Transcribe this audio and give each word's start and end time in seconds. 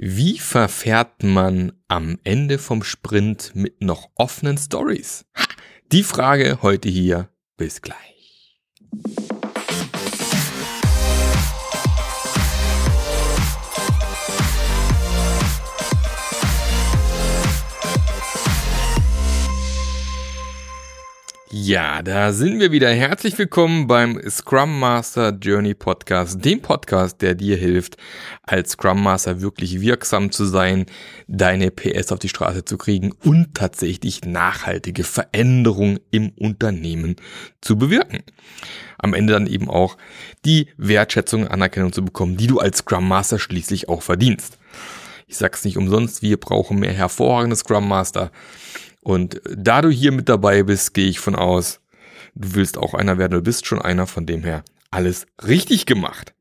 Wie 0.00 0.38
verfährt 0.38 1.24
man 1.24 1.72
am 1.88 2.20
Ende 2.22 2.58
vom 2.58 2.84
Sprint 2.84 3.50
mit 3.56 3.82
noch 3.82 4.10
offenen 4.14 4.56
Stories? 4.56 5.24
Die 5.90 6.04
Frage 6.04 6.60
heute 6.62 6.88
hier. 6.88 7.30
Bis 7.56 7.82
gleich. 7.82 8.60
Ja, 21.50 22.02
da 22.02 22.34
sind 22.34 22.60
wir 22.60 22.72
wieder. 22.72 22.90
Herzlich 22.90 23.38
willkommen 23.38 23.86
beim 23.86 24.20
Scrum 24.28 24.78
Master 24.78 25.30
Journey 25.30 25.72
Podcast, 25.72 26.44
dem 26.44 26.60
Podcast, 26.60 27.22
der 27.22 27.34
dir 27.34 27.56
hilft, 27.56 27.96
als 28.42 28.72
Scrum 28.72 29.02
Master 29.02 29.40
wirklich 29.40 29.80
wirksam 29.80 30.30
zu 30.30 30.44
sein, 30.44 30.84
deine 31.26 31.70
PS 31.70 32.12
auf 32.12 32.18
die 32.18 32.28
Straße 32.28 32.66
zu 32.66 32.76
kriegen 32.76 33.12
und 33.24 33.54
tatsächlich 33.54 34.26
nachhaltige 34.26 35.04
Veränderungen 35.04 36.00
im 36.10 36.32
Unternehmen 36.36 37.16
zu 37.62 37.78
bewirken. 37.78 38.24
Am 38.98 39.14
Ende 39.14 39.32
dann 39.32 39.46
eben 39.46 39.70
auch 39.70 39.96
die 40.44 40.68
Wertschätzung 40.76 41.44
und 41.44 41.48
Anerkennung 41.48 41.94
zu 41.94 42.04
bekommen, 42.04 42.36
die 42.36 42.46
du 42.46 42.58
als 42.58 42.78
Scrum 42.78 43.08
Master 43.08 43.38
schließlich 43.38 43.88
auch 43.88 44.02
verdienst. 44.02 44.58
Ich 45.26 45.38
sag's 45.38 45.64
nicht 45.64 45.78
umsonst, 45.78 46.20
wir 46.20 46.38
brauchen 46.38 46.78
mehr 46.78 46.92
hervorragende 46.92 47.56
Scrum 47.56 47.88
Master 47.88 48.32
und 49.08 49.40
da 49.56 49.80
du 49.80 49.88
hier 49.88 50.12
mit 50.12 50.28
dabei 50.28 50.64
bist, 50.64 50.92
gehe 50.92 51.08
ich 51.08 51.18
von 51.18 51.34
aus, 51.34 51.80
du 52.34 52.54
willst 52.54 52.76
auch 52.76 52.92
einer 52.92 53.16
werden, 53.16 53.32
du 53.32 53.40
bist 53.40 53.64
schon 53.64 53.80
einer, 53.80 54.06
von 54.06 54.26
dem 54.26 54.44
her 54.44 54.64
alles 54.90 55.24
richtig 55.46 55.86
gemacht. 55.86 56.34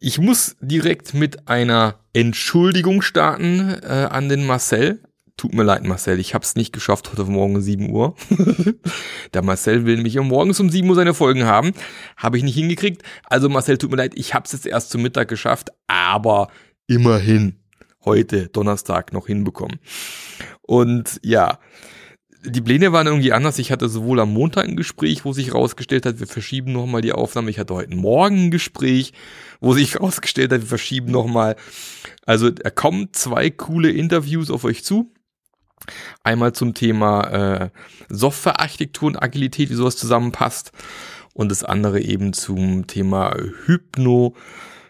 Ich 0.00 0.18
muss 0.18 0.56
direkt 0.60 1.14
mit 1.14 1.46
einer 1.46 2.00
Entschuldigung 2.12 3.02
starten 3.02 3.72
äh, 3.84 4.08
an 4.10 4.28
den 4.28 4.44
Marcel. 4.44 5.00
Tut 5.36 5.54
mir 5.54 5.62
leid, 5.62 5.84
Marcel, 5.84 6.18
ich 6.18 6.34
habe 6.34 6.42
es 6.42 6.56
nicht 6.56 6.72
geschafft 6.72 7.12
heute 7.12 7.22
Morgen 7.22 7.54
um 7.54 7.62
7 7.62 7.88
Uhr. 7.88 8.16
Der 9.32 9.42
Marcel 9.44 9.86
will 9.86 9.94
nämlich 9.94 10.16
morgens 10.16 10.58
um 10.58 10.70
7 10.70 10.88
Uhr 10.88 10.96
seine 10.96 11.14
Folgen 11.14 11.44
haben. 11.44 11.72
Habe 12.16 12.36
ich 12.36 12.42
nicht 12.42 12.56
hingekriegt. 12.56 13.04
Also 13.26 13.48
Marcel, 13.48 13.78
tut 13.78 13.92
mir 13.92 13.98
leid, 13.98 14.14
ich 14.16 14.34
habe 14.34 14.44
es 14.44 14.50
jetzt 14.50 14.66
erst 14.66 14.90
zum 14.90 15.02
Mittag 15.02 15.28
geschafft, 15.28 15.70
aber 15.86 16.48
immerhin 16.88 17.60
heute 18.04 18.48
Donnerstag 18.48 19.12
noch 19.12 19.26
hinbekommen. 19.26 19.78
Und 20.62 21.20
ja, 21.22 21.58
die 22.46 22.60
Pläne 22.60 22.92
waren 22.92 23.06
irgendwie 23.06 23.32
anders. 23.32 23.58
Ich 23.58 23.72
hatte 23.72 23.88
sowohl 23.88 24.20
am 24.20 24.32
Montag 24.32 24.64
ein 24.64 24.76
Gespräch, 24.76 25.24
wo 25.24 25.32
sich 25.32 25.54
rausgestellt 25.54 26.04
hat, 26.04 26.20
wir 26.20 26.26
verschieben 26.26 26.72
nochmal 26.72 27.00
die 27.00 27.12
Aufnahme. 27.12 27.50
Ich 27.50 27.58
hatte 27.58 27.74
heute 27.74 27.96
Morgen 27.96 28.46
ein 28.46 28.50
Gespräch, 28.50 29.12
wo 29.60 29.72
sich 29.72 30.00
rausgestellt 30.00 30.52
hat, 30.52 30.60
wir 30.60 30.68
verschieben 30.68 31.10
nochmal. 31.10 31.56
Also 32.26 32.50
da 32.50 32.70
kommen 32.70 33.08
zwei 33.12 33.50
coole 33.50 33.90
Interviews 33.90 34.50
auf 34.50 34.64
euch 34.64 34.84
zu. 34.84 35.12
Einmal 36.22 36.52
zum 36.52 36.74
Thema 36.74 37.22
äh, 37.24 37.70
Softwarearchitektur 38.08 39.08
und 39.08 39.22
Agilität, 39.22 39.70
wie 39.70 39.74
sowas 39.74 39.96
zusammenpasst. 39.96 40.72
Und 41.34 41.50
das 41.50 41.64
andere 41.64 42.00
eben 42.00 42.32
zum 42.32 42.86
Thema 42.86 43.34
Hypno, 43.66 44.34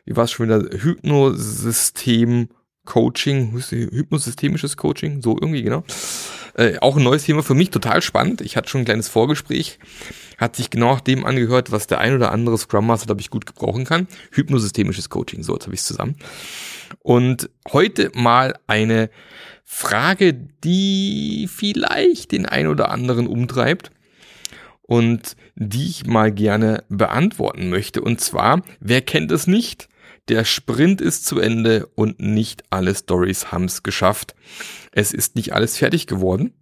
wie 0.04 0.14
war 0.14 0.24
es 0.24 0.32
schon 0.32 0.46
wieder, 0.46 0.58
Hypnosystem 0.58 2.48
Coaching, 2.84 3.52
hypnosystemisches 3.52 4.76
Coaching, 4.76 5.22
so 5.22 5.36
irgendwie, 5.40 5.62
genau. 5.62 5.84
Äh, 6.54 6.78
auch 6.80 6.96
ein 6.96 7.02
neues 7.02 7.24
Thema 7.24 7.42
für 7.42 7.54
mich, 7.54 7.70
total 7.70 8.02
spannend. 8.02 8.40
Ich 8.40 8.56
hatte 8.56 8.68
schon 8.68 8.82
ein 8.82 8.84
kleines 8.84 9.08
Vorgespräch, 9.08 9.78
hat 10.38 10.54
sich 10.54 10.70
genau 10.70 10.98
dem 10.98 11.24
angehört, 11.24 11.72
was 11.72 11.86
der 11.86 11.98
ein 11.98 12.14
oder 12.14 12.30
andere 12.30 12.58
Scrum 12.58 12.86
Master, 12.86 13.06
glaube 13.06 13.20
ich, 13.20 13.30
gut 13.30 13.46
gebrauchen 13.46 13.84
kann. 13.84 14.06
Hypnosystemisches 14.32 15.08
Coaching, 15.10 15.42
so, 15.42 15.54
jetzt 15.54 15.64
habe 15.64 15.74
ich 15.74 15.80
es 15.80 15.86
zusammen. 15.86 16.16
Und 17.00 17.50
heute 17.72 18.12
mal 18.14 18.54
eine 18.66 19.10
Frage, 19.64 20.34
die 20.34 21.48
vielleicht 21.52 22.32
den 22.32 22.46
ein 22.46 22.66
oder 22.68 22.90
anderen 22.90 23.26
umtreibt 23.26 23.90
und 24.82 25.36
die 25.56 25.88
ich 25.88 26.06
mal 26.06 26.30
gerne 26.30 26.84
beantworten 26.88 27.70
möchte. 27.70 28.00
Und 28.00 28.20
zwar, 28.20 28.62
wer 28.80 29.00
kennt 29.00 29.32
es 29.32 29.46
nicht? 29.46 29.88
Der 30.28 30.44
Sprint 30.44 31.00
ist 31.00 31.26
zu 31.26 31.38
Ende 31.38 31.86
und 31.94 32.18
nicht 32.18 32.64
alle 32.70 32.94
Stories 32.94 33.52
haben's 33.52 33.82
geschafft. 33.82 34.34
Es 34.92 35.12
ist 35.12 35.36
nicht 35.36 35.52
alles 35.52 35.76
fertig 35.76 36.06
geworden. 36.06 36.54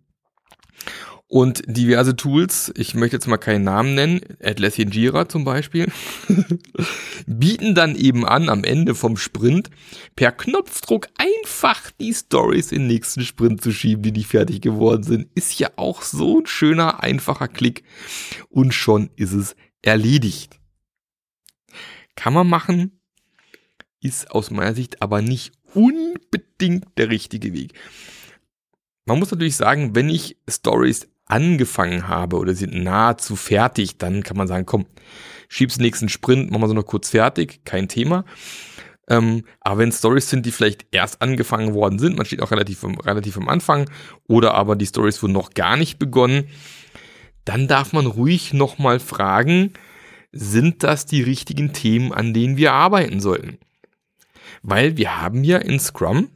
Und 1.28 1.62
diverse 1.66 2.14
Tools, 2.14 2.70
ich 2.76 2.94
möchte 2.94 3.16
jetzt 3.16 3.26
mal 3.26 3.38
keinen 3.38 3.64
Namen 3.64 3.94
nennen, 3.94 4.20
Atlassian 4.42 4.90
Jira 4.90 5.30
zum 5.30 5.44
Beispiel, 5.44 5.90
bieten 7.26 7.74
dann 7.74 7.96
eben 7.96 8.26
an, 8.26 8.50
am 8.50 8.64
Ende 8.64 8.94
vom 8.94 9.16
Sprint 9.16 9.70
per 10.14 10.32
Knopfdruck 10.32 11.08
einfach 11.16 11.90
die 11.92 12.12
Stories 12.12 12.70
in 12.70 12.80
den 12.80 12.88
nächsten 12.88 13.22
Sprint 13.22 13.62
zu 13.62 13.72
schieben, 13.72 14.02
die 14.02 14.12
nicht 14.12 14.26
fertig 14.26 14.60
geworden 14.60 15.04
sind. 15.04 15.28
Ist 15.34 15.58
ja 15.58 15.70
auch 15.76 16.02
so 16.02 16.40
ein 16.40 16.46
schöner, 16.46 17.02
einfacher 17.02 17.48
Klick. 17.48 17.82
Und 18.50 18.74
schon 18.74 19.08
ist 19.16 19.32
es 19.32 19.56
erledigt. 19.80 20.60
Kann 22.14 22.34
man 22.34 22.46
machen, 22.46 23.00
ist 24.02 24.30
aus 24.30 24.50
meiner 24.50 24.74
Sicht 24.74 25.00
aber 25.00 25.22
nicht 25.22 25.52
unbedingt 25.74 26.86
der 26.98 27.08
richtige 27.08 27.52
Weg. 27.54 27.72
Man 29.06 29.18
muss 29.18 29.30
natürlich 29.30 29.56
sagen, 29.56 29.94
wenn 29.94 30.10
ich 30.10 30.36
Stories 30.48 31.08
angefangen 31.26 32.08
habe 32.08 32.36
oder 32.36 32.54
sind 32.54 32.74
nahezu 32.74 33.36
fertig, 33.36 33.98
dann 33.98 34.22
kann 34.22 34.36
man 34.36 34.48
sagen, 34.48 34.66
komm, 34.66 34.86
schieb's 35.48 35.78
nächsten 35.78 36.08
Sprint, 36.08 36.50
machen 36.50 36.62
wir 36.62 36.68
so 36.68 36.74
noch 36.74 36.86
kurz 36.86 37.10
fertig, 37.10 37.64
kein 37.64 37.88
Thema. 37.88 38.24
Ähm, 39.08 39.44
aber 39.60 39.78
wenn 39.78 39.92
Stories 39.92 40.28
sind, 40.28 40.46
die 40.46 40.52
vielleicht 40.52 40.86
erst 40.92 41.22
angefangen 41.22 41.74
worden 41.74 41.98
sind, 41.98 42.16
man 42.16 42.26
steht 42.26 42.42
auch 42.42 42.50
relativ, 42.50 42.84
relativ 42.84 43.36
am 43.36 43.48
Anfang, 43.48 43.90
oder 44.28 44.54
aber 44.54 44.76
die 44.76 44.86
Stories 44.86 45.22
wurden 45.22 45.32
noch 45.32 45.50
gar 45.50 45.76
nicht 45.76 45.98
begonnen, 45.98 46.48
dann 47.44 47.66
darf 47.66 47.92
man 47.92 48.06
ruhig 48.06 48.52
nochmal 48.52 49.00
fragen, 49.00 49.72
sind 50.32 50.82
das 50.82 51.06
die 51.06 51.22
richtigen 51.22 51.72
Themen, 51.72 52.12
an 52.12 52.32
denen 52.32 52.56
wir 52.56 52.72
arbeiten 52.72 53.20
sollten? 53.20 53.58
Weil 54.62 54.96
wir 54.96 55.20
haben 55.20 55.44
ja 55.44 55.58
in 55.58 55.78
Scrum, 55.80 56.28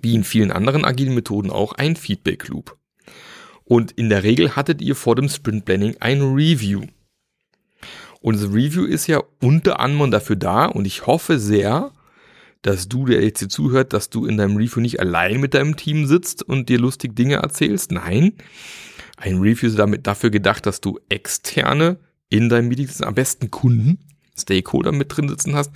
wie 0.00 0.14
in 0.14 0.24
vielen 0.24 0.50
anderen 0.50 0.84
agilen 0.84 1.14
Methoden 1.14 1.50
auch, 1.50 1.72
ein 1.74 1.96
Feedback 1.96 2.48
Loop. 2.48 2.78
Und 3.64 3.92
in 3.92 4.08
der 4.08 4.22
Regel 4.22 4.56
hattet 4.56 4.80
ihr 4.80 4.96
vor 4.96 5.14
dem 5.16 5.28
Sprint 5.28 5.64
Planning 5.64 5.96
ein 6.00 6.20
Review. 6.20 6.82
Und 8.20 8.36
das 8.36 8.52
Review 8.52 8.84
ist 8.84 9.06
ja 9.06 9.22
unter 9.40 9.80
anderem 9.80 10.10
dafür 10.10 10.36
da 10.36 10.66
und 10.66 10.86
ich 10.86 11.06
hoffe 11.06 11.38
sehr, 11.38 11.92
dass 12.62 12.88
du, 12.88 13.06
der 13.06 13.22
jetzt 13.22 13.40
hier 13.40 13.48
zuhört, 13.48 13.92
dass 13.92 14.08
du 14.08 14.24
in 14.26 14.36
deinem 14.36 14.56
Review 14.56 14.80
nicht 14.80 15.00
allein 15.00 15.40
mit 15.40 15.54
deinem 15.54 15.76
Team 15.76 16.06
sitzt 16.06 16.42
und 16.42 16.68
dir 16.68 16.78
lustig 16.78 17.16
Dinge 17.16 17.36
erzählst. 17.36 17.90
Nein, 17.90 18.34
ein 19.16 19.38
Review 19.38 19.68
ist 19.68 19.78
damit 19.78 20.06
dafür 20.06 20.30
gedacht, 20.30 20.66
dass 20.66 20.80
du 20.80 20.98
externe 21.08 21.98
in 22.28 22.48
deinem 22.48 22.68
Meeting, 22.68 22.88
am 23.02 23.14
besten 23.14 23.50
Kunden, 23.50 23.98
Stakeholder 24.38 24.92
mit 24.92 25.16
drin 25.16 25.28
sitzen 25.28 25.54
hast, 25.54 25.70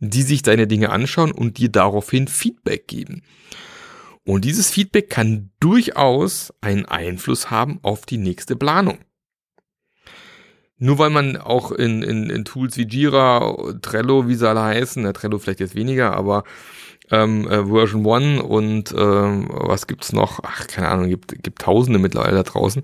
die 0.00 0.22
sich 0.22 0.42
deine 0.42 0.66
Dinge 0.66 0.90
anschauen 0.90 1.32
und 1.32 1.58
dir 1.58 1.68
daraufhin 1.68 2.28
Feedback 2.28 2.86
geben. 2.88 3.22
Und 4.24 4.44
dieses 4.44 4.70
Feedback 4.70 5.08
kann 5.08 5.50
durchaus 5.58 6.52
einen 6.60 6.84
Einfluss 6.84 7.50
haben 7.50 7.78
auf 7.82 8.04
die 8.04 8.18
nächste 8.18 8.56
Planung. 8.56 8.98
Nur 10.76 10.98
weil 10.98 11.10
man 11.10 11.36
auch 11.36 11.72
in, 11.72 12.02
in, 12.02 12.30
in 12.30 12.44
Tools 12.44 12.76
wie 12.76 12.86
Jira, 12.86 13.56
Trello, 13.82 14.28
wie 14.28 14.34
sie 14.34 14.48
alle 14.48 14.62
heißen, 14.62 15.02
ja, 15.02 15.12
Trello 15.12 15.38
vielleicht 15.38 15.60
jetzt 15.60 15.74
weniger, 15.74 16.14
aber 16.14 16.44
ähm, 17.10 17.48
äh, 17.48 17.64
Version 17.66 18.06
1 18.06 18.42
und 18.42 18.94
ähm, 18.96 19.48
was 19.50 19.86
gibt's 19.86 20.12
noch? 20.12 20.40
Ach, 20.44 20.66
keine 20.68 20.88
Ahnung, 20.88 21.08
gibt, 21.08 21.42
gibt 21.42 21.62
tausende 21.62 21.98
mittlerweile 21.98 22.36
da 22.36 22.42
draußen 22.44 22.82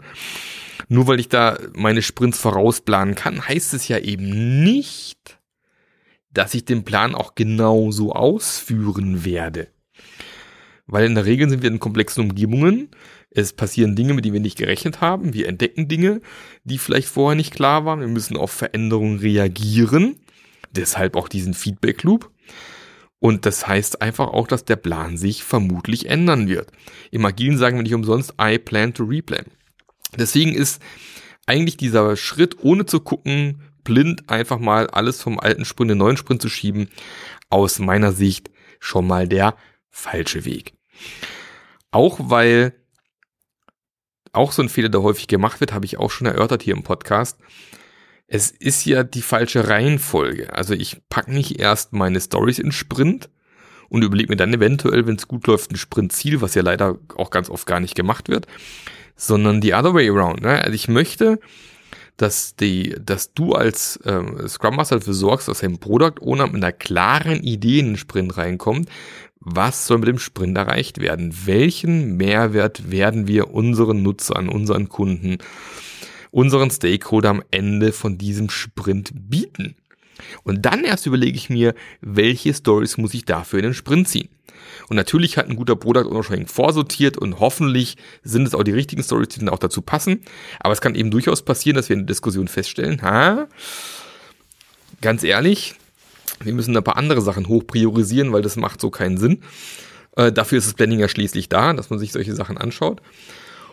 nur 0.88 1.06
weil 1.06 1.20
ich 1.20 1.28
da 1.28 1.58
meine 1.74 2.02
Sprints 2.02 2.38
vorausplanen 2.38 3.14
kann, 3.14 3.46
heißt 3.46 3.74
es 3.74 3.88
ja 3.88 3.98
eben 3.98 4.62
nicht, 4.64 5.38
dass 6.32 6.54
ich 6.54 6.64
den 6.64 6.84
Plan 6.84 7.14
auch 7.14 7.34
genauso 7.34 8.12
ausführen 8.12 9.24
werde. 9.24 9.68
Weil 10.86 11.06
in 11.06 11.14
der 11.14 11.24
Regel 11.24 11.48
sind 11.48 11.62
wir 11.62 11.70
in 11.70 11.80
komplexen 11.80 12.22
Umgebungen. 12.22 12.90
Es 13.30 13.52
passieren 13.52 13.96
Dinge, 13.96 14.14
mit 14.14 14.24
denen 14.24 14.34
wir 14.34 14.40
nicht 14.40 14.58
gerechnet 14.58 15.00
haben. 15.00 15.32
Wir 15.32 15.48
entdecken 15.48 15.88
Dinge, 15.88 16.20
die 16.64 16.78
vielleicht 16.78 17.08
vorher 17.08 17.36
nicht 17.36 17.54
klar 17.54 17.84
waren. 17.84 18.00
Wir 18.00 18.08
müssen 18.08 18.36
auf 18.36 18.50
Veränderungen 18.50 19.18
reagieren. 19.18 20.16
Deshalb 20.72 21.16
auch 21.16 21.28
diesen 21.28 21.54
Feedback 21.54 22.02
Loop. 22.02 22.30
Und 23.18 23.46
das 23.46 23.66
heißt 23.66 24.02
einfach 24.02 24.28
auch, 24.28 24.46
dass 24.46 24.66
der 24.66 24.76
Plan 24.76 25.16
sich 25.16 25.44
vermutlich 25.44 26.10
ändern 26.10 26.46
wird. 26.48 26.70
Im 27.10 27.24
Agilen 27.24 27.56
sagen 27.56 27.76
wir 27.76 27.82
nicht 27.82 27.94
umsonst, 27.94 28.34
I 28.38 28.58
plan 28.58 28.92
to 28.92 29.04
replan. 29.04 29.46
Deswegen 30.18 30.54
ist 30.54 30.82
eigentlich 31.46 31.76
dieser 31.76 32.16
Schritt, 32.16 32.56
ohne 32.62 32.86
zu 32.86 33.00
gucken, 33.00 33.62
blind 33.84 34.30
einfach 34.30 34.58
mal 34.58 34.88
alles 34.88 35.22
vom 35.22 35.38
alten 35.38 35.64
Sprint 35.64 35.90
in 35.90 35.98
den 35.98 36.04
neuen 36.04 36.16
Sprint 36.16 36.42
zu 36.42 36.48
schieben, 36.48 36.88
aus 37.50 37.78
meiner 37.78 38.12
Sicht 38.12 38.50
schon 38.80 39.06
mal 39.06 39.28
der 39.28 39.56
falsche 39.90 40.44
Weg. 40.44 40.74
Auch 41.90 42.18
weil 42.18 42.74
auch 44.32 44.52
so 44.52 44.62
ein 44.62 44.68
Fehler, 44.68 44.88
der 44.88 45.02
häufig 45.02 45.28
gemacht 45.28 45.60
wird, 45.60 45.72
habe 45.72 45.84
ich 45.84 45.98
auch 45.98 46.10
schon 46.10 46.26
erörtert 46.26 46.62
hier 46.62 46.74
im 46.74 46.82
Podcast. 46.82 47.38
Es 48.26 48.50
ist 48.50 48.84
ja 48.84 49.04
die 49.04 49.22
falsche 49.22 49.68
Reihenfolge. 49.68 50.52
Also 50.52 50.74
ich 50.74 51.02
packe 51.08 51.32
nicht 51.32 51.60
erst 51.60 51.92
meine 51.92 52.20
Stories 52.20 52.58
in 52.58 52.72
Sprint 52.72 53.28
und 53.90 54.02
überlege 54.02 54.30
mir 54.30 54.36
dann 54.36 54.52
eventuell, 54.52 55.06
wenn 55.06 55.16
es 55.16 55.28
gut 55.28 55.46
läuft, 55.46 55.70
ein 55.70 55.76
Sprintziel, 55.76 56.40
was 56.40 56.54
ja 56.54 56.62
leider 56.62 56.98
auch 57.16 57.30
ganz 57.30 57.48
oft 57.48 57.66
gar 57.66 57.80
nicht 57.80 57.94
gemacht 57.94 58.28
wird, 58.28 58.46
sondern 59.16 59.60
die 59.60 59.74
other 59.74 59.94
way 59.94 60.08
around. 60.08 60.42
Ne? 60.42 60.62
Also 60.62 60.72
ich 60.72 60.88
möchte, 60.88 61.38
dass 62.16 62.54
die, 62.56 62.94
dass 63.00 63.34
du 63.34 63.52
als 63.52 63.98
ähm, 64.04 64.46
Scrum 64.48 64.76
Master 64.76 64.98
dafür 64.98 65.14
sorgst, 65.14 65.48
dass 65.48 65.62
ein 65.62 65.78
Product 65.78 66.20
Owner 66.20 66.46
mit 66.46 66.56
einer 66.56 66.72
klaren 66.72 67.42
Idee 67.42 67.80
in 67.80 67.86
den 67.86 67.96
Sprint 67.96 68.36
reinkommt. 68.36 68.88
Was 69.40 69.86
soll 69.86 69.98
mit 69.98 70.08
dem 70.08 70.18
Sprint 70.18 70.56
erreicht 70.56 71.00
werden? 71.00 71.34
Welchen 71.44 72.16
Mehrwert 72.16 72.90
werden 72.90 73.26
wir 73.26 73.50
unseren 73.52 74.02
Nutzern, 74.02 74.48
unseren 74.48 74.88
Kunden, 74.88 75.38
unseren 76.30 76.70
Stakeholder 76.70 77.30
am 77.30 77.42
Ende 77.50 77.92
von 77.92 78.16
diesem 78.16 78.48
Sprint 78.48 79.12
bieten? 79.14 79.76
Und 80.44 80.64
dann 80.64 80.84
erst 80.84 81.06
überlege 81.06 81.36
ich 81.36 81.50
mir, 81.50 81.74
welche 82.00 82.54
Stories 82.54 82.96
muss 82.96 83.12
ich 83.12 83.24
dafür 83.24 83.58
in 83.58 83.64
den 83.64 83.74
Sprint 83.74 84.08
ziehen. 84.08 84.28
Und 84.88 84.96
natürlich 84.96 85.36
hat 85.38 85.48
ein 85.48 85.56
guter 85.56 85.76
Product 85.76 86.06
Owner 86.10 86.22
schon 86.22 86.46
vorsortiert 86.46 87.16
und 87.16 87.40
hoffentlich 87.40 87.96
sind 88.22 88.46
es 88.46 88.54
auch 88.54 88.64
die 88.64 88.72
richtigen 88.72 89.02
Stories, 89.02 89.28
die 89.28 89.40
dann 89.40 89.48
auch 89.48 89.58
dazu 89.58 89.82
passen. 89.82 90.22
Aber 90.60 90.72
es 90.72 90.80
kann 90.80 90.94
eben 90.94 91.10
durchaus 91.10 91.42
passieren, 91.42 91.76
dass 91.76 91.88
wir 91.88 91.94
in 91.94 92.00
der 92.00 92.08
Diskussion 92.08 92.48
feststellen, 92.48 93.00
ha, 93.02 93.48
ganz 95.00 95.22
ehrlich, 95.24 95.74
wir 96.42 96.52
müssen 96.52 96.76
ein 96.76 96.84
paar 96.84 96.96
andere 96.96 97.20
Sachen 97.20 97.48
hoch 97.48 97.66
priorisieren, 97.66 98.32
weil 98.32 98.42
das 98.42 98.56
macht 98.56 98.80
so 98.80 98.90
keinen 98.90 99.16
Sinn. 99.16 99.42
Äh, 100.16 100.32
dafür 100.32 100.58
ist 100.58 100.66
das 100.66 100.74
Blending 100.74 101.00
ja 101.00 101.08
schließlich 101.08 101.48
da, 101.48 101.72
dass 101.72 101.90
man 101.90 101.98
sich 101.98 102.12
solche 102.12 102.34
Sachen 102.34 102.58
anschaut. 102.58 103.00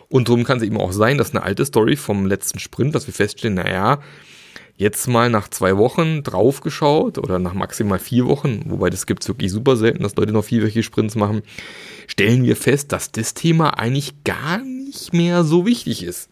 Und 0.08 0.28
darum 0.28 0.44
kann 0.44 0.58
es 0.58 0.62
eben 0.62 0.76
auch 0.76 0.92
sein, 0.92 1.18
dass 1.18 1.30
eine 1.30 1.42
alte 1.42 1.64
Story 1.64 1.96
vom 1.96 2.26
letzten 2.26 2.58
Sprint, 2.58 2.94
dass 2.94 3.06
wir 3.06 3.14
feststellen, 3.14 3.54
naja, 3.54 4.00
jetzt 4.82 5.06
mal 5.06 5.30
nach 5.30 5.48
zwei 5.48 5.78
Wochen 5.78 6.22
draufgeschaut 6.22 7.16
oder 7.16 7.38
nach 7.38 7.54
maximal 7.54 7.98
vier 7.98 8.26
Wochen, 8.26 8.64
wobei 8.66 8.90
das 8.90 9.06
gibt's 9.06 9.28
wirklich 9.28 9.50
super 9.50 9.76
selten, 9.76 10.02
dass 10.02 10.16
Leute 10.16 10.32
noch 10.32 10.44
vierwöchige 10.44 10.82
Sprints 10.82 11.14
machen, 11.14 11.42
stellen 12.06 12.44
wir 12.44 12.56
fest, 12.56 12.92
dass 12.92 13.12
das 13.12 13.32
Thema 13.32 13.78
eigentlich 13.78 14.24
gar 14.24 14.58
nicht 14.58 15.14
mehr 15.14 15.44
so 15.44 15.64
wichtig 15.64 16.02
ist. 16.02 16.28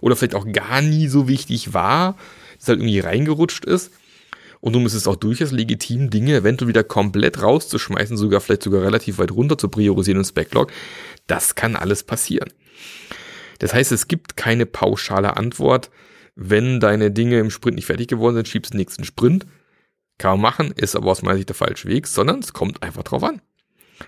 Oder 0.00 0.16
vielleicht 0.16 0.34
auch 0.34 0.50
gar 0.50 0.80
nie 0.80 1.08
so 1.08 1.28
wichtig 1.28 1.74
war, 1.74 2.16
dass 2.58 2.68
halt 2.68 2.78
irgendwie 2.78 3.00
reingerutscht 3.00 3.66
ist. 3.66 3.92
Und 4.60 4.72
nun 4.72 4.86
ist 4.86 4.94
es 4.94 5.06
auch 5.06 5.16
durchaus 5.16 5.52
legitim, 5.52 6.10
Dinge 6.10 6.36
eventuell 6.36 6.68
wieder 6.68 6.84
komplett 6.84 7.42
rauszuschmeißen, 7.42 8.16
sogar 8.16 8.40
vielleicht 8.40 8.62
sogar 8.62 8.82
relativ 8.82 9.18
weit 9.18 9.32
runter 9.32 9.58
zu 9.58 9.68
priorisieren 9.68 10.20
ins 10.20 10.32
Backlog. 10.32 10.70
Das 11.26 11.54
kann 11.54 11.76
alles 11.76 12.02
passieren. 12.02 12.50
Das 13.58 13.74
heißt, 13.74 13.92
es 13.92 14.08
gibt 14.08 14.36
keine 14.36 14.66
pauschale 14.66 15.36
Antwort, 15.36 15.90
wenn 16.34 16.80
deine 16.80 17.10
Dinge 17.10 17.38
im 17.38 17.50
Sprint 17.50 17.76
nicht 17.76 17.86
fertig 17.86 18.08
geworden 18.08 18.36
sind, 18.36 18.48
schiebst 18.48 18.72
du 18.72 18.76
den 18.76 18.80
nächsten 18.80 19.04
Sprint. 19.04 19.46
Kann 20.18 20.32
man 20.32 20.40
machen, 20.40 20.72
ist 20.72 20.96
aber 20.96 21.10
aus 21.10 21.22
meiner 21.22 21.36
Sicht 21.36 21.48
der 21.48 21.56
falsche 21.56 21.88
Weg, 21.88 22.06
sondern 22.06 22.40
es 22.40 22.52
kommt 22.52 22.82
einfach 22.82 23.02
drauf 23.04 23.24
an. 23.24 23.40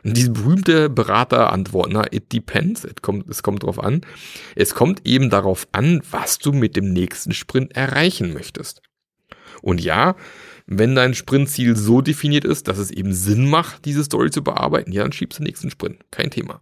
Und 0.04 0.16
diese 0.16 0.30
berühmte 0.30 0.88
Beraterantwort, 0.88 1.90
na, 1.92 2.04
it 2.10 2.32
depends, 2.32 2.84
it 2.84 3.02
kommt, 3.02 3.28
es 3.28 3.42
kommt 3.42 3.62
drauf 3.62 3.78
an. 3.78 4.00
Es 4.56 4.74
kommt 4.74 5.06
eben 5.06 5.30
darauf 5.30 5.68
an, 5.72 6.02
was 6.10 6.38
du 6.38 6.52
mit 6.52 6.76
dem 6.76 6.92
nächsten 6.92 7.32
Sprint 7.32 7.76
erreichen 7.76 8.32
möchtest. 8.32 8.82
Und 9.60 9.80
ja, 9.80 10.16
wenn 10.66 10.94
dein 10.94 11.14
Sprintziel 11.14 11.76
so 11.76 12.00
definiert 12.00 12.44
ist, 12.44 12.68
dass 12.68 12.78
es 12.78 12.90
eben 12.90 13.12
Sinn 13.12 13.48
macht, 13.48 13.84
diese 13.84 14.04
Story 14.04 14.30
zu 14.30 14.42
bearbeiten, 14.42 14.92
ja, 14.92 15.02
dann 15.02 15.12
schiebst 15.12 15.38
du 15.38 15.42
den 15.42 15.48
nächsten 15.48 15.70
Sprint. 15.70 15.98
Kein 16.10 16.30
Thema. 16.30 16.60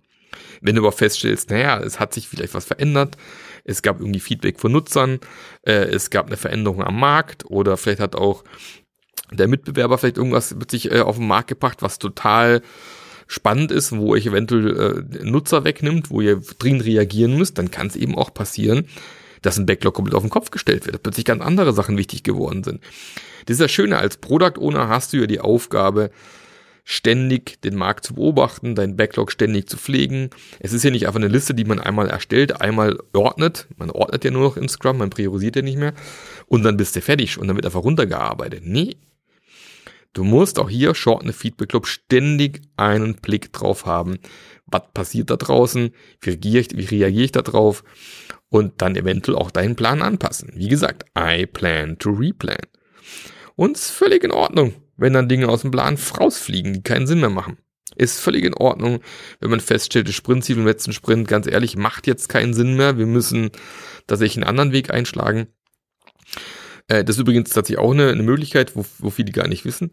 Wenn 0.60 0.76
du 0.76 0.82
aber 0.82 0.92
feststellst, 0.92 1.50
naja, 1.50 1.80
es 1.80 2.00
hat 2.00 2.14
sich 2.14 2.28
vielleicht 2.28 2.54
was 2.54 2.64
verändert, 2.64 3.16
es 3.64 3.82
gab 3.82 4.00
irgendwie 4.00 4.20
Feedback 4.20 4.58
von 4.58 4.72
Nutzern, 4.72 5.20
äh, 5.62 5.72
es 5.72 6.10
gab 6.10 6.26
eine 6.26 6.36
Veränderung 6.36 6.82
am 6.82 6.98
Markt 6.98 7.44
oder 7.46 7.76
vielleicht 7.76 8.00
hat 8.00 8.16
auch 8.16 8.44
der 9.32 9.48
Mitbewerber 9.48 9.98
vielleicht 9.98 10.16
irgendwas 10.16 10.54
mit 10.54 10.70
sich 10.70 10.90
äh, 10.90 11.00
auf 11.00 11.16
den 11.16 11.26
Markt 11.26 11.48
gebracht, 11.48 11.82
was 11.82 11.98
total 11.98 12.62
spannend 13.26 13.70
ist, 13.70 13.92
wo 13.92 14.12
euch 14.12 14.26
eventuell 14.26 15.06
äh, 15.20 15.24
Nutzer 15.24 15.64
wegnimmt, 15.64 16.10
wo 16.10 16.20
ihr 16.20 16.40
dringend 16.58 16.84
reagieren 16.84 17.38
müsst, 17.38 17.58
dann 17.58 17.70
kann 17.70 17.86
es 17.86 17.96
eben 17.96 18.16
auch 18.16 18.34
passieren, 18.34 18.86
dass 19.42 19.56
ein 19.56 19.66
Backlog 19.66 19.94
komplett 19.94 20.16
auf 20.16 20.22
den 20.22 20.30
Kopf 20.30 20.50
gestellt 20.50 20.84
wird, 20.84 20.96
dass 20.96 21.02
plötzlich 21.02 21.24
ganz 21.24 21.42
andere 21.42 21.72
Sachen 21.72 21.96
wichtig 21.96 22.24
geworden 22.24 22.64
sind. 22.64 22.80
Das 23.46 23.54
ist 23.54 23.60
das 23.60 23.70
Schöne, 23.70 23.98
als 23.98 24.16
Product 24.16 24.58
Owner 24.58 24.88
hast 24.88 25.12
du 25.12 25.18
ja 25.18 25.26
die 25.26 25.40
Aufgabe, 25.40 26.10
ständig 26.84 27.60
den 27.62 27.76
Markt 27.76 28.04
zu 28.04 28.14
beobachten, 28.14 28.74
deinen 28.74 28.96
Backlog 28.96 29.32
ständig 29.32 29.68
zu 29.68 29.76
pflegen. 29.76 30.30
Es 30.58 30.72
ist 30.72 30.82
ja 30.82 30.90
nicht 30.90 31.06
einfach 31.06 31.20
eine 31.20 31.28
Liste, 31.28 31.54
die 31.54 31.64
man 31.64 31.78
einmal 31.78 32.08
erstellt, 32.08 32.60
einmal 32.60 32.98
ordnet. 33.12 33.68
Man 33.76 33.90
ordnet 33.90 34.24
ja 34.24 34.30
nur 34.30 34.42
noch 34.42 34.56
in 34.56 34.68
Scrum, 34.68 34.98
man 34.98 35.10
priorisiert 35.10 35.56
ja 35.56 35.62
nicht 35.62 35.78
mehr. 35.78 35.94
Und 36.46 36.62
dann 36.62 36.76
bist 36.76 36.96
du 36.96 37.00
fertig 37.00 37.38
und 37.38 37.48
dann 37.48 37.56
wird 37.56 37.66
einfach 37.66 37.84
runtergearbeitet. 37.84 38.62
Nee. 38.64 38.96
Du 40.12 40.24
musst 40.24 40.58
auch 40.58 40.68
hier 40.68 40.94
Short 40.94 41.22
in 41.22 41.32
Feedback 41.32 41.68
Club 41.68 41.86
ständig 41.86 42.62
einen 42.76 43.14
Blick 43.14 43.52
drauf 43.52 43.86
haben. 43.86 44.18
Was 44.66 44.82
passiert 44.92 45.30
da 45.30 45.36
draußen? 45.36 45.90
Wie 46.20 46.30
reagiere 46.30 46.60
ich, 46.60 46.76
wie 46.76 46.96
reagiere 46.96 47.24
ich 47.24 47.32
da 47.32 47.42
drauf? 47.42 47.84
Und 48.48 48.82
dann 48.82 48.96
eventuell 48.96 49.38
auch 49.38 49.52
deinen 49.52 49.76
Plan 49.76 50.02
anpassen. 50.02 50.50
Wie 50.54 50.68
gesagt, 50.68 51.04
I 51.16 51.46
plan 51.46 51.98
to 51.98 52.10
replan. 52.10 52.58
Und 53.54 53.76
ist 53.76 53.90
völlig 53.90 54.24
in 54.24 54.32
Ordnung 54.32 54.74
wenn 55.00 55.12
dann 55.12 55.28
Dinge 55.28 55.48
aus 55.48 55.62
dem 55.62 55.70
Plan 55.70 55.98
rausfliegen, 56.18 56.74
die 56.74 56.82
keinen 56.82 57.06
Sinn 57.06 57.20
mehr 57.20 57.30
machen. 57.30 57.58
Ist 57.96 58.20
völlig 58.20 58.44
in 58.44 58.54
Ordnung, 58.54 59.00
wenn 59.40 59.50
man 59.50 59.60
feststellt, 59.60 60.06
das 60.06 60.14
Sprintziel 60.14 60.56
im 60.56 60.66
letzten 60.66 60.92
Sprint, 60.92 61.26
ganz 61.26 61.46
ehrlich, 61.46 61.76
macht 61.76 62.06
jetzt 62.06 62.28
keinen 62.28 62.54
Sinn 62.54 62.76
mehr. 62.76 62.98
Wir 62.98 63.06
müssen 63.06 63.50
tatsächlich 64.06 64.36
einen 64.36 64.48
anderen 64.48 64.72
Weg 64.72 64.92
einschlagen. 64.92 65.48
Äh, 66.86 67.04
das 67.04 67.16
ist 67.16 67.20
übrigens 67.22 67.50
tatsächlich 67.50 67.78
auch 67.78 67.92
eine, 67.92 68.10
eine 68.10 68.22
Möglichkeit, 68.22 68.76
wo, 68.76 68.84
wo 68.98 69.10
viele 69.10 69.32
gar 69.32 69.48
nicht 69.48 69.64
wissen. 69.64 69.90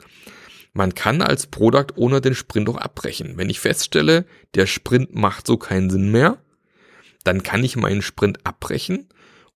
Man 0.74 0.94
kann 0.94 1.24
als 1.24 1.48
Product 1.48 1.88
ohne 1.95 2.21
den 2.21 2.36
Sprint 2.36 2.69
auch 2.69 2.77
abbrechen. 2.77 3.38
Wenn 3.38 3.50
ich 3.50 3.59
feststelle, 3.59 4.25
der 4.54 4.68
Sprint 4.68 5.15
macht 5.15 5.48
so 5.48 5.57
keinen 5.57 5.89
Sinn 5.89 6.12
mehr, 6.12 6.38
dann 7.24 7.42
kann 7.42 7.63
ich 7.63 7.75
meinen 7.75 8.04
Sprint 8.04 8.45
abbrechen 8.45 9.09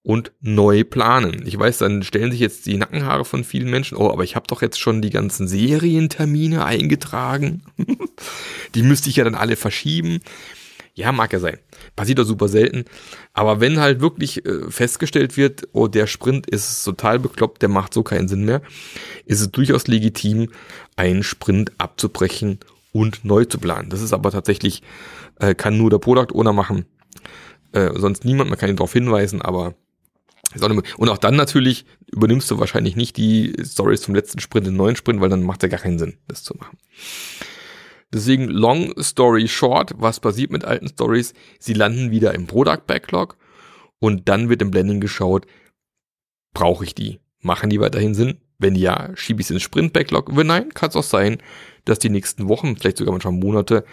und 0.04 0.32
neu 0.42 0.84
planen. 0.84 1.44
Ich 1.46 1.58
weiß, 1.58 1.80
dann 1.80 2.04
stellen 2.04 2.32
sich 2.32 2.40
jetzt 2.40 2.66
die 2.66 2.78
Nackenhaare 2.78 3.26
von 3.26 3.44
vielen 3.44 3.70
Menschen, 3.70 3.98
oh, 3.98 4.10
aber 4.10 4.24
ich 4.24 4.36
habe 4.36 4.48
doch 4.48 4.62
jetzt 4.62 4.80
schon 4.80 5.02
die 5.02 5.12
ganzen 5.12 5.48
Serientermine 5.48 6.66
eingetragen. 6.66 7.64
die 8.76 8.84
müsste 8.84 9.10
ich 9.10 9.18
ja 9.18 9.24
dann 9.24 9.36
alle 9.36 9.56
verschieben. 9.56 10.20
Ja, 10.94 11.12
mag 11.12 11.32
ja 11.32 11.40
sein. 11.40 11.58
Passiert 11.96 12.20
doch 12.20 12.26
super 12.26 12.48
selten. 12.48 12.86
Aber 13.34 13.62
wenn 13.62 13.80
halt 13.80 14.02
wirklich 14.02 14.46
äh, 14.46 14.70
festgestellt 14.70 15.38
wird, 15.38 15.68
oh, 15.72 15.88
der 15.88 16.08
Sprint 16.08 16.50
ist 16.50 16.84
total 16.84 17.20
bekloppt, 17.20 17.62
der 17.62 17.70
macht 17.70 17.94
so 17.94 18.04
keinen 18.04 18.28
Sinn 18.28 18.44
mehr, 18.44 18.62
ist 19.26 19.40
es 19.40 19.52
durchaus 19.52 19.88
legitim, 19.88 20.50
einen 20.98 21.24
Sprint 21.24 21.72
abzubrechen 21.78 22.60
und 22.92 23.24
neu 23.24 23.46
zu 23.46 23.58
planen. 23.58 23.90
Das 23.90 24.02
ist 24.02 24.14
aber 24.14 24.32
tatsächlich, 24.32 24.82
äh, 25.40 25.56
kann 25.56 25.78
nur 25.78 25.90
der 25.90 26.00
Product 26.00 26.34
Owner 26.34 26.54
machen. 26.54 26.86
Äh, 27.72 27.92
sonst 27.96 28.26
niemand, 28.26 28.50
man 28.50 28.60
kann 28.60 28.70
ihn 28.70 28.76
darauf 28.76 28.92
hinweisen, 28.92 29.42
aber 29.42 29.76
und 30.98 31.10
auch 31.10 31.18
dann 31.18 31.36
natürlich 31.36 31.86
übernimmst 32.12 32.50
du 32.52 32.60
wahrscheinlich 32.60 32.96
nicht 32.96 33.18
die 33.18 33.54
Stories 33.64 34.06
vom 34.06 34.16
letzten 34.16 34.40
Sprint 34.40 34.68
in 34.68 34.74
den 34.74 34.78
neuen 34.78 34.96
Sprint, 34.96 35.22
weil 35.22 35.30
dann 35.30 35.44
macht 35.44 35.64
ja 35.64 35.70
gar 35.70 35.80
keinen 35.80 36.00
Sinn, 36.00 36.18
das 36.28 36.44
zu 36.44 36.56
machen. 36.56 36.78
Deswegen 38.14 38.50
long 38.50 38.94
story 39.02 39.48
short, 39.48 39.94
was 39.98 40.20
passiert 40.20 40.52
mit 40.52 40.66
alten 40.66 40.90
Stories? 40.90 41.34
Sie 41.60 41.74
landen 41.74 42.12
wieder 42.12 42.36
im 42.36 42.46
Product 42.46 42.82
Backlog 42.86 43.38
und 44.00 44.28
dann 44.28 44.50
wird 44.50 44.62
im 44.62 44.72
Blending 44.72 45.00
geschaut, 45.00 45.46
brauche 46.54 46.84
ich 46.84 46.94
die? 46.94 47.20
Machen 47.40 47.70
die 47.70 47.80
weiterhin 47.80 48.14
Sinn? 48.14 48.42
Wenn 48.58 48.76
ja, 48.76 49.12
schiebe 49.16 49.42
ich 49.42 49.48
es 49.48 49.52
ins 49.52 49.64
Sprint 49.64 49.94
Backlog. 49.94 50.36
Wenn 50.36 50.48
nein, 50.48 50.74
kann 50.74 50.90
es 50.90 50.96
auch 50.96 51.04
sein, 51.04 51.38
dass 51.86 52.00
die 52.00 52.10
nächsten 52.10 52.48
Wochen, 52.48 52.76
vielleicht 52.76 52.98
sogar 52.98 53.14
manchmal 53.14 53.34
Monate, 53.34 53.86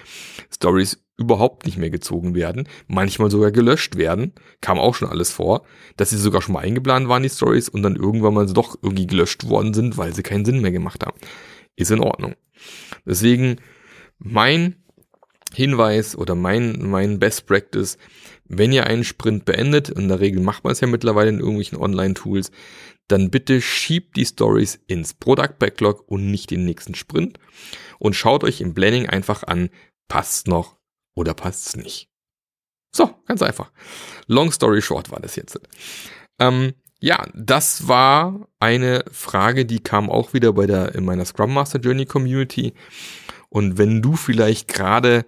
Stories 0.52 1.02
überhaupt 1.18 1.66
nicht 1.66 1.76
mehr 1.76 1.90
gezogen 1.90 2.34
werden, 2.34 2.68
manchmal 2.86 3.30
sogar 3.30 3.50
gelöscht 3.50 3.96
werden, 3.96 4.32
kam 4.60 4.78
auch 4.78 4.94
schon 4.94 5.08
alles 5.08 5.30
vor, 5.32 5.66
dass 5.96 6.10
sie 6.10 6.16
sogar 6.16 6.40
schon 6.40 6.54
mal 6.54 6.60
eingeplant 6.60 7.08
waren, 7.08 7.24
die 7.24 7.28
Stories, 7.28 7.68
und 7.68 7.82
dann 7.82 7.96
irgendwann 7.96 8.34
mal 8.34 8.46
doch 8.46 8.76
irgendwie 8.80 9.06
gelöscht 9.06 9.48
worden 9.48 9.74
sind, 9.74 9.98
weil 9.98 10.14
sie 10.14 10.22
keinen 10.22 10.44
Sinn 10.44 10.62
mehr 10.62 10.72
gemacht 10.72 11.04
haben. 11.04 11.18
Ist 11.76 11.90
in 11.90 12.00
Ordnung. 12.00 12.34
Deswegen 13.04 13.56
mein 14.18 14.76
Hinweis 15.52 16.16
oder 16.16 16.34
mein, 16.34 16.88
mein 16.88 17.18
Best 17.18 17.46
Practice, 17.46 17.98
wenn 18.44 18.72
ihr 18.72 18.86
einen 18.86 19.04
Sprint 19.04 19.44
beendet, 19.44 19.88
in 19.88 20.08
der 20.08 20.20
Regel 20.20 20.40
macht 20.40 20.64
man 20.64 20.72
es 20.72 20.80
ja 20.80 20.86
mittlerweile 20.86 21.30
in 21.30 21.40
irgendwelchen 21.40 21.78
Online-Tools, 21.78 22.50
dann 23.08 23.30
bitte 23.30 23.60
schiebt 23.60 24.16
die 24.16 24.26
Stories 24.26 24.78
ins 24.86 25.14
Product 25.14 25.58
Backlog 25.58 26.04
und 26.06 26.30
nicht 26.30 26.50
den 26.50 26.64
nächsten 26.64 26.94
Sprint 26.94 27.38
und 27.98 28.14
schaut 28.14 28.44
euch 28.44 28.60
im 28.60 28.74
Planning 28.74 29.08
einfach 29.08 29.42
an, 29.42 29.70
passt 30.08 30.46
noch 30.46 30.77
oder 31.18 31.34
passt 31.34 31.66
es 31.66 31.76
nicht. 31.76 32.08
So, 32.94 33.10
ganz 33.26 33.42
einfach. 33.42 33.70
Long 34.28 34.52
story 34.52 34.80
short 34.80 35.10
war 35.10 35.20
das 35.20 35.36
jetzt. 35.36 35.60
Ähm, 36.38 36.74
ja, 37.00 37.26
das 37.34 37.86
war 37.88 38.48
eine 38.60 39.04
Frage, 39.12 39.66
die 39.66 39.80
kam 39.80 40.10
auch 40.10 40.32
wieder 40.32 40.52
bei 40.52 40.66
der 40.66 40.94
in 40.94 41.04
meiner 41.04 41.24
Scrum 41.24 41.52
Master 41.52 41.80
Journey 41.80 42.06
Community. 42.06 42.72
Und 43.50 43.78
wenn 43.78 44.00
du 44.00 44.14
vielleicht 44.14 44.68
gerade 44.68 45.24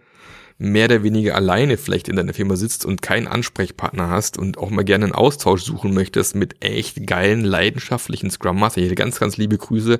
mehr 0.58 0.84
oder 0.86 1.02
weniger 1.02 1.34
alleine 1.34 1.76
vielleicht 1.76 2.08
in 2.08 2.16
deiner 2.16 2.34
Firma 2.34 2.54
sitzt 2.54 2.84
und 2.84 3.02
keinen 3.02 3.26
Ansprechpartner 3.26 4.10
hast 4.10 4.38
und 4.38 4.58
auch 4.58 4.70
mal 4.70 4.84
gerne 4.84 5.06
einen 5.06 5.14
Austausch 5.14 5.62
suchen 5.62 5.94
möchtest 5.94 6.34
mit 6.34 6.62
echt 6.62 7.06
geilen, 7.06 7.44
leidenschaftlichen 7.44 8.30
Scrum 8.30 8.60
Master, 8.60 8.80
hier 8.80 8.94
ganz, 8.94 9.18
ganz 9.18 9.38
liebe 9.38 9.56
Grüße 9.56 9.98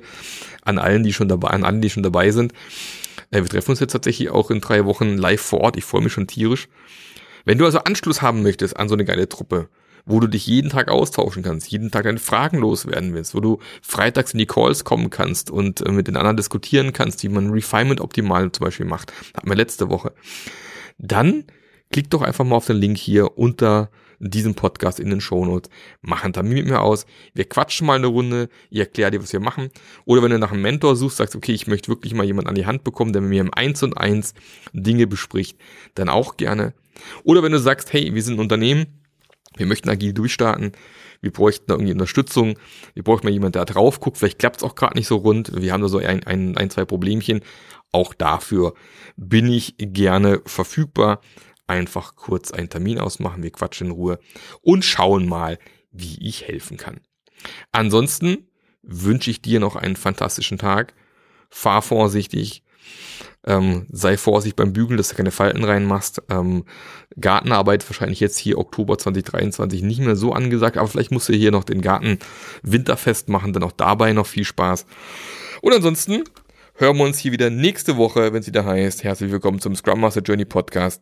an 0.61 0.77
allen, 0.77 1.03
die 1.03 1.13
schon 1.13 1.27
dabei, 1.27 1.49
an 1.49 1.65
allen, 1.65 1.81
die 1.81 1.89
schon 1.89 2.03
dabei 2.03 2.31
sind 2.31 2.53
Äh, 3.31 3.41
wir 3.41 3.49
treffen 3.49 3.71
uns 3.71 3.79
jetzt 3.79 3.93
tatsächlich 3.93 4.29
auch 4.29 4.51
in 4.51 4.61
drei 4.61 4.85
Wochen 4.85 5.17
live 5.17 5.41
vor 5.41 5.61
Ort. 5.61 5.77
Ich 5.77 5.85
freue 5.85 6.03
mich 6.03 6.13
schon 6.13 6.27
tierisch. 6.27 6.67
Wenn 7.45 7.57
du 7.57 7.65
also 7.65 7.79
Anschluss 7.79 8.21
haben 8.21 8.43
möchtest 8.43 8.77
an 8.77 8.87
so 8.87 8.93
eine 8.93 9.05
geile 9.05 9.27
Truppe, 9.27 9.69
wo 10.05 10.19
du 10.19 10.27
dich 10.27 10.45
jeden 10.45 10.69
Tag 10.69 10.89
austauschen 10.89 11.43
kannst, 11.43 11.71
jeden 11.71 11.91
Tag 11.91 12.03
deine 12.03 12.19
Fragen 12.19 12.57
loswerden 12.57 13.13
willst, 13.13 13.33
wo 13.33 13.39
du 13.39 13.59
freitags 13.81 14.33
in 14.33 14.39
die 14.39 14.45
Calls 14.45 14.83
kommen 14.83 15.09
kannst 15.09 15.49
und 15.49 15.85
äh, 15.85 15.91
mit 15.91 16.07
den 16.07 16.17
anderen 16.17 16.37
diskutieren 16.37 16.93
kannst, 16.93 17.23
wie 17.23 17.29
man 17.29 17.51
Refinement 17.51 18.01
optimal 18.01 18.51
zum 18.51 18.65
Beispiel 18.65 18.85
macht. 18.85 19.11
Hatten 19.35 19.49
wir 19.49 19.55
letzte 19.55 19.89
Woche. 19.89 20.13
Dann 20.97 21.45
klick 21.91 22.09
doch 22.09 22.21
einfach 22.21 22.45
mal 22.45 22.55
auf 22.55 22.67
den 22.67 22.77
Link 22.77 22.97
hier 22.97 23.37
unter 23.37 23.89
diesem 24.21 24.55
Podcast 24.55 24.99
in 24.99 25.09
den 25.09 25.21
Shownotes. 25.21 25.69
Mach 26.01 26.23
einen 26.23 26.33
Termin 26.33 26.53
mit 26.53 26.67
mir 26.67 26.81
aus. 26.81 27.05
Wir 27.33 27.45
quatschen 27.45 27.87
mal 27.87 27.95
eine 27.95 28.07
Runde. 28.07 28.49
Ich 28.69 28.79
erkläre 28.79 29.11
dir, 29.11 29.21
was 29.21 29.33
wir 29.33 29.39
machen. 29.39 29.69
Oder 30.05 30.21
wenn 30.21 30.31
du 30.31 30.39
nach 30.39 30.51
einem 30.51 30.61
Mentor 30.61 30.95
suchst, 30.95 31.17
sagst, 31.17 31.35
okay, 31.35 31.53
ich 31.53 31.67
möchte 31.67 31.89
wirklich 31.89 32.13
mal 32.13 32.25
jemand 32.25 32.47
an 32.47 32.55
die 32.55 32.65
Hand 32.65 32.83
bekommen, 32.83 33.13
der 33.13 33.21
mit 33.21 33.31
mir 33.31 33.41
im 33.41 33.53
Eins 33.53 33.83
und 33.83 33.97
Eins 33.97 34.33
Dinge 34.73 35.07
bespricht, 35.07 35.57
dann 35.95 36.09
auch 36.09 36.37
gerne. 36.37 36.73
Oder 37.23 37.43
wenn 37.43 37.51
du 37.51 37.59
sagst, 37.59 37.93
hey, 37.93 38.13
wir 38.13 38.21
sind 38.21 38.35
ein 38.35 38.41
Unternehmen, 38.41 39.01
wir 39.57 39.65
möchten 39.65 39.89
agil 39.89 40.13
durchstarten. 40.13 40.71
Wir 41.21 41.31
bräuchten 41.31 41.65
da 41.67 41.75
irgendwie 41.75 41.93
Unterstützung. 41.93 42.57
Wir 42.93 43.03
bräuchten 43.03 43.27
mal 43.27 43.33
jemanden, 43.33 43.53
der 43.53 43.65
drauf 43.65 43.99
guckt. 43.99 44.17
Vielleicht 44.17 44.39
klappt 44.39 44.57
es 44.57 44.63
auch 44.63 44.75
gerade 44.75 44.97
nicht 44.97 45.07
so 45.07 45.17
rund. 45.17 45.51
Wir 45.61 45.73
haben 45.73 45.81
da 45.81 45.87
so 45.87 45.99
ein, 45.99 46.23
ein, 46.23 46.57
ein, 46.57 46.69
zwei 46.69 46.85
Problemchen. 46.85 47.41
Auch 47.91 48.13
dafür 48.13 48.73
bin 49.17 49.51
ich 49.51 49.75
gerne 49.77 50.41
verfügbar. 50.45 51.21
Einfach 51.71 52.17
kurz 52.17 52.51
einen 52.51 52.67
Termin 52.67 52.99
ausmachen. 52.99 53.43
Wir 53.43 53.51
quatschen 53.51 53.87
in 53.87 53.93
Ruhe 53.93 54.19
und 54.61 54.83
schauen 54.83 55.25
mal, 55.25 55.57
wie 55.93 56.17
ich 56.19 56.45
helfen 56.45 56.75
kann. 56.75 56.99
Ansonsten 57.71 58.49
wünsche 58.81 59.31
ich 59.31 59.41
dir 59.41 59.61
noch 59.61 59.77
einen 59.77 59.95
fantastischen 59.95 60.57
Tag. 60.57 60.93
Fahr 61.49 61.81
vorsichtig 61.81 62.65
ähm, 63.47 63.85
sei 63.89 64.17
vorsichtig 64.17 64.57
beim 64.57 64.73
Bügeln, 64.73 64.97
dass 64.97 65.07
du 65.07 65.15
keine 65.15 65.31
Falten 65.31 65.63
reinmachst. 65.63 66.23
Ähm, 66.29 66.65
Gartenarbeit 67.17 67.89
wahrscheinlich 67.89 68.19
jetzt 68.19 68.37
hier 68.37 68.57
Oktober 68.57 68.97
2023 68.97 69.81
nicht 69.81 70.01
mehr 70.01 70.17
so 70.17 70.33
angesagt, 70.33 70.77
aber 70.77 70.89
vielleicht 70.89 71.11
musst 71.11 71.29
du 71.29 71.33
hier 71.33 71.51
noch 71.51 71.63
den 71.63 71.81
Garten 71.81 72.19
winterfest 72.63 73.29
machen, 73.29 73.53
dann 73.53 73.63
auch 73.63 73.71
dabei 73.71 74.11
noch 74.11 74.27
viel 74.27 74.43
Spaß. 74.43 74.85
Und 75.61 75.73
ansonsten 75.73 76.25
hören 76.75 76.97
wir 76.97 77.05
uns 77.05 77.17
hier 77.17 77.31
wieder 77.31 77.49
nächste 77.49 77.95
Woche, 77.95 78.33
wenn 78.33 78.41
es 78.41 78.47
wieder 78.47 78.65
heißt, 78.65 79.05
herzlich 79.05 79.31
willkommen 79.31 79.61
zum 79.61 79.73
Scrum 79.73 80.01
Master 80.01 80.21
Journey 80.21 80.43
Podcast. 80.43 81.01